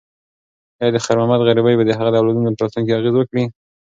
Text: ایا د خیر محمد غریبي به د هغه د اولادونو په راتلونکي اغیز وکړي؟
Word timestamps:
ایا 0.79 0.89
د 0.93 0.97
خیر 1.03 1.17
محمد 1.19 1.41
غریبي 1.47 1.73
به 1.77 1.83
د 1.85 1.91
هغه 1.97 2.09
د 2.11 2.15
اولادونو 2.19 2.51
په 2.57 2.61
راتلونکي 2.63 2.91
اغیز 2.95 3.15
وکړي؟ 3.17 3.43